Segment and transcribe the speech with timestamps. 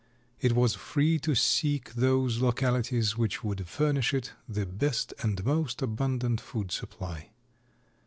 [0.39, 5.83] It was free to seek those localities which would furnish it the best and most
[5.83, 7.29] abundant food supply.